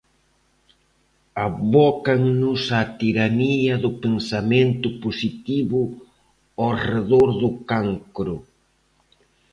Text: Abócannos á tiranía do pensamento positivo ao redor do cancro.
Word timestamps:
Abócannos 1.47 2.61
á 2.79 2.81
tiranía 2.99 3.73
do 3.83 3.91
pensamento 4.03 4.87
positivo 5.03 5.79
ao 6.61 6.71
redor 6.87 7.29
do 7.41 7.49
cancro. 7.69 8.35